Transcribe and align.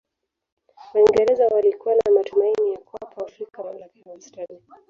waingereza 0.93 1.47
walikuwa 1.47 1.95
na 1.95 2.11
matumaini 2.11 2.71
ya 2.73 2.77
kuwapa 2.79 3.21
waafrika 3.21 3.63
mamlaka 3.63 3.99
ya 4.05 4.11
wastani 4.11 4.61